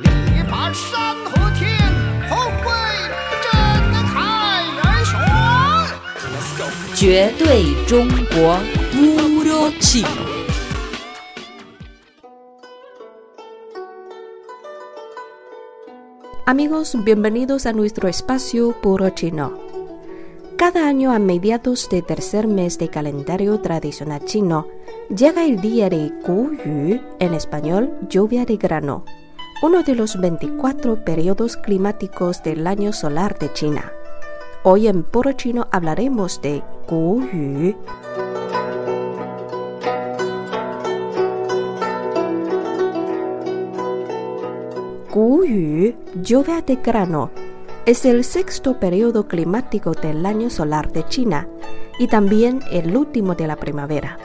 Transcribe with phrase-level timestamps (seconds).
[0.00, 0.06] 力
[0.50, 1.78] 拔山河天，
[2.28, 2.66] 宏伟
[3.44, 3.52] 震
[4.08, 5.14] 撼人群。
[6.96, 8.58] 绝对中国
[8.90, 10.08] Puro Chino.
[16.44, 19.52] Amigos, bienvenidos a nuestro espacio Puro Chino.
[20.56, 24.66] Cada año a mediados de tercer mes de calendario tradicional chino,
[25.08, 29.04] llega el día de Gu Yu, en español lluvia de grano,
[29.64, 33.90] uno de los 24 periodos climáticos del año solar de China.
[34.62, 37.74] Hoy en Puro Chino hablaremos de Yu.
[45.14, 47.30] Yu, lluvia de grano,
[47.86, 51.48] es el sexto periodo climático del año solar de China
[51.98, 54.18] y también el último de la primavera.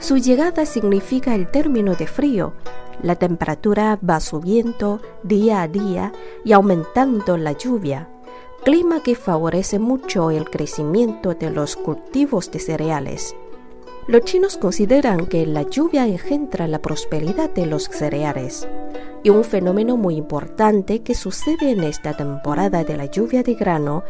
[0.00, 2.54] Su llegada significa el término de frío.
[3.02, 8.08] La temperatura va subiendo día a día y aumentando la lluvia,
[8.64, 13.36] clima que favorece mucho el crecimiento de los cultivos de cereales.
[14.06, 18.66] Los chinos consideran que la lluvia engendra la prosperidad de los cereales.
[19.22, 24.02] Y un fenómeno muy importante que sucede en esta temporada de la lluvia de grano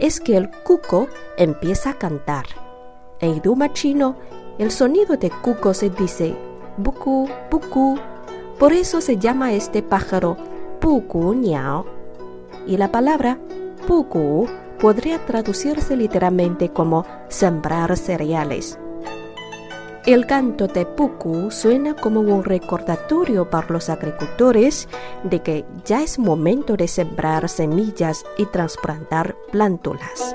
[0.00, 2.44] es que el cuco empieza a cantar.
[3.20, 4.16] En idioma chino,
[4.60, 6.36] el sonido de cuco se dice
[6.76, 7.98] buku, buku.
[8.58, 10.36] Por eso se llama este pájaro
[10.80, 11.86] puku niao.
[12.66, 13.38] Y la palabra
[13.86, 14.46] puku
[14.78, 18.78] podría traducirse literalmente como sembrar cereales.
[20.04, 24.88] El canto de Puku suena como un recordatorio para los agricultores
[25.24, 30.34] de que ya es momento de sembrar semillas y trasplantar plántulas.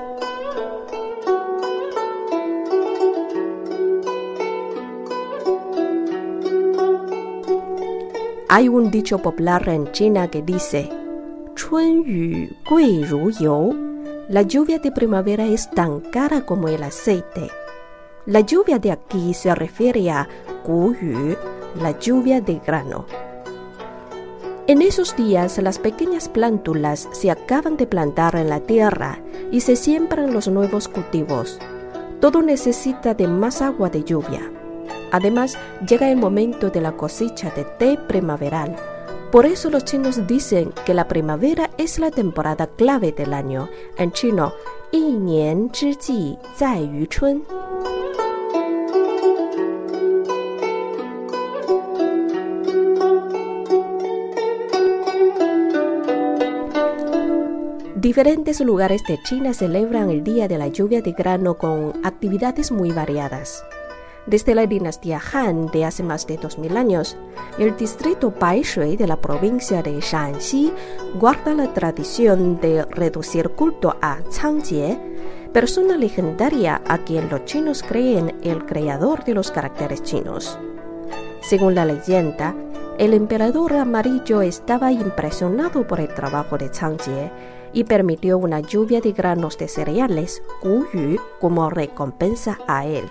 [8.48, 10.88] Hay un dicho popular en China que dice:
[11.56, 13.74] Chun yu gui ru you.
[14.28, 17.50] La lluvia de primavera es tan cara como el aceite.
[18.24, 20.28] La lluvia de aquí se refiere a
[20.64, 21.36] Gu Yu,
[21.80, 23.06] la lluvia de grano.
[24.68, 29.20] En esos días las pequeñas plántulas se acaban de plantar en la tierra
[29.52, 31.58] y se siembran los nuevos cultivos.
[32.20, 34.50] Todo necesita de más agua de lluvia.
[35.11, 35.57] Además,
[35.87, 38.75] llega el momento de la cosecha de té primaveral.
[39.31, 43.69] Por eso los chinos dicen que la primavera es la temporada clave del año.
[43.97, 44.53] En chino,
[44.91, 47.41] 一年之计在于春。
[57.95, 62.91] Diferentes lugares de China celebran el Día de la Lluvia de Grano con actividades muy
[62.91, 63.63] variadas.
[64.26, 67.16] Desde la dinastía Han de hace más de 2000 años,
[67.58, 70.72] el distrito Baishui de la provincia de Shanxi
[71.14, 74.98] guarda la tradición de reducir culto a Changjie,
[75.52, 80.58] persona legendaria a quien los chinos creen el creador de los caracteres chinos.
[81.40, 82.56] Según la leyenda,
[82.98, 87.30] el emperador amarillo estaba impresionado por el trabajo de Changjie
[87.72, 93.04] y permitió una lluvia de granos de cereales, Yu, como recompensa a él.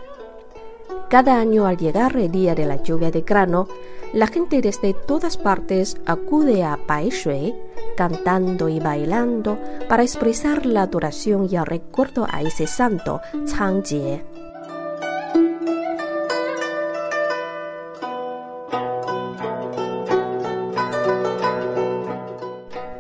[1.10, 3.68] Cada año al llegar el día de la lluvia de grano,
[4.12, 7.54] la gente desde todas partes acude a Baishui
[7.96, 9.58] cantando y bailando
[9.88, 14.24] para expresar la adoración y el recuerdo a ese santo, Changjie.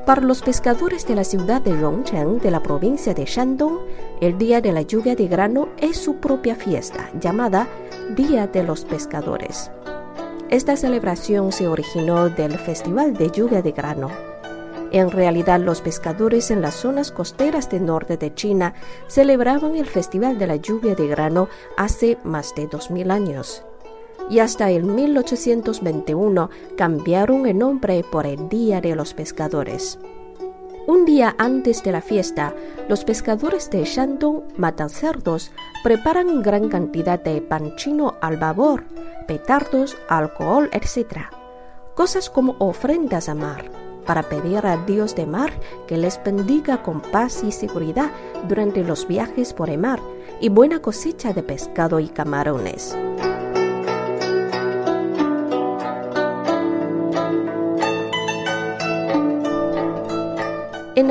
[0.06, 3.80] Para los pescadores de la ciudad de Rongcheng, de la provincia de Shandong,
[4.22, 7.68] el día de la lluvia de grano es su propia fiesta, llamada
[8.14, 9.72] Día de los Pescadores.
[10.50, 14.12] Esta celebración se originó del Festival de Lluvia de Grano.
[14.92, 18.76] En realidad, los pescadores en las zonas costeras del norte de China
[19.08, 23.64] celebraban el Festival de la Lluvia de Grano hace más de 2000 años
[24.30, 30.00] y hasta el 1821 cambiaron el nombre por el Día de los Pescadores.
[30.88, 32.54] Un día antes de la fiesta,
[32.88, 35.52] los pescadores de Shandong matan cerdos,
[35.84, 38.84] preparan gran cantidad de pan chino al vapor,
[39.28, 41.22] petardos, alcohol, etc.
[41.96, 43.66] Cosas como ofrendas a mar,
[44.06, 45.52] para pedir a Dios de mar
[45.88, 48.12] que les bendiga con paz y seguridad
[48.48, 50.00] durante los viajes por el mar
[50.40, 52.96] y buena cosecha de pescado y camarones.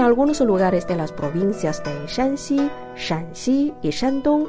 [0.05, 4.49] Algunos lugares de las provincias de Shanxi, Shanxi y Shandong,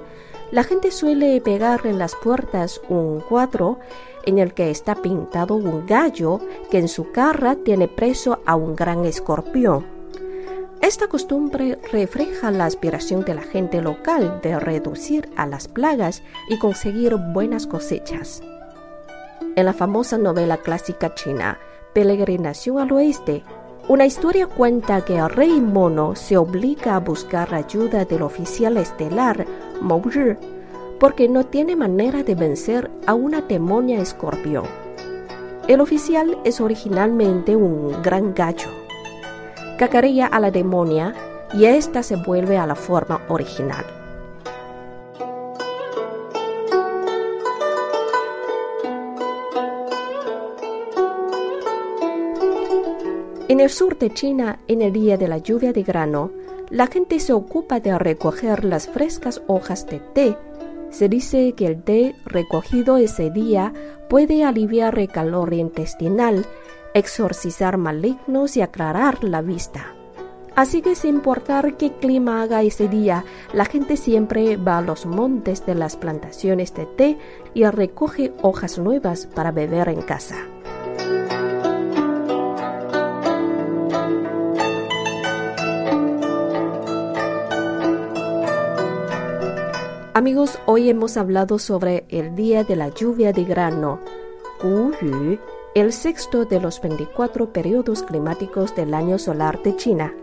[0.52, 3.80] la gente suele pegar en las puertas un cuadro
[4.26, 8.76] en el que está pintado un gallo que en su cara tiene preso a un
[8.76, 9.86] gran escorpión.
[10.82, 16.60] Esta costumbre refleja la aspiración de la gente local de reducir a las plagas y
[16.60, 18.44] conseguir buenas cosechas.
[19.56, 21.58] En la famosa novela clásica china,
[21.94, 23.44] Peregrinación al Oeste,
[23.88, 29.46] una historia cuenta que el rey mono se obliga a buscar ayuda del oficial estelar
[29.80, 30.02] Mou
[31.00, 34.66] porque no tiene manera de vencer a una demonia escorpión.
[35.68, 38.70] El oficial es originalmente un gran gallo.
[39.78, 41.14] Cacaría a la demonia
[41.54, 44.05] y ésta se vuelve a la forma original.
[53.48, 56.32] En el sur de China, en el día de la lluvia de grano,
[56.72, 60.36] la gente se ocupa de recoger las frescas hojas de té.
[60.90, 63.72] Se dice que el té recogido ese día
[64.10, 66.44] puede aliviar el calor intestinal,
[66.96, 69.94] exorcizar malignos y aclarar la vista.
[70.56, 75.06] Así que sin importar qué clima haga ese día, la gente siempre va a los
[75.06, 77.18] montes de las plantaciones de té
[77.54, 80.48] y recoge hojas nuevas para beber en casa.
[90.26, 94.00] Amigos, hoy hemos hablado sobre el día de la lluvia de grano,
[95.76, 100.16] el sexto de los 24 periodos climáticos del año solar de China.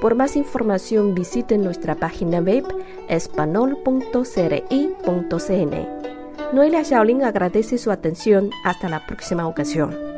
[0.00, 2.64] Por más información visiten nuestra página web
[3.08, 4.14] espanol.cri.cn.
[6.52, 8.50] Noelia Shaolin agradece su atención.
[8.62, 10.11] Hasta la próxima ocasión.